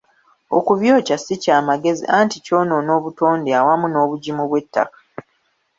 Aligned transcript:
Okubyokya 0.57 1.15
si 1.23 1.33
kya 1.43 1.57
magezi 1.67 2.03
anti 2.19 2.37
ky‘onoona 2.45 2.91
obutonde 2.99 3.51
awamu 3.59 3.85
n'obugimu 3.89 4.43
bw'ettaka. 4.49 4.97